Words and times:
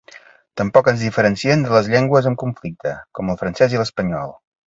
Tampoc 0.61 0.87
ens 0.91 1.03
diferencien 1.07 1.65
de 1.65 1.75
les 1.75 1.91
llengües 1.93 2.31
amb 2.31 2.41
conflicte, 2.45 2.95
com 3.19 3.31
el 3.35 3.39
francès 3.45 3.77
i 3.77 3.83
l’espanyol. 3.83 4.35